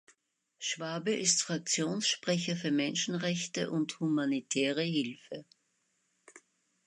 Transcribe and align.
Schwabe 0.57 1.13
ist 1.13 1.43
Fraktionssprecher 1.43 2.55
für 2.55 2.71
Menschenrechte 2.71 3.69
und 3.69 3.99
Humanitäre 3.99 4.81
Hilfe. 4.81 5.45